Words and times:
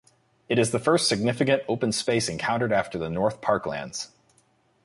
It 0.49 0.57
is 0.57 0.71
the 0.71 0.79
first 0.79 1.07
significant 1.07 1.61
open 1.67 1.91
space 1.91 2.27
encountered 2.27 2.73
after 2.73 2.97
the 2.97 3.07
North 3.07 3.39
Parklands. 3.39 4.07